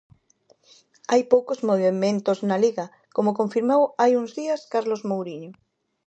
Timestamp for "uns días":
4.21-4.61